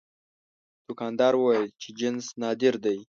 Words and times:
دوکاندار 0.87 1.33
وویل 1.37 1.65
چې 1.81 1.89
جنس 1.99 2.25
نادر 2.41 2.75
دی. 2.83 2.97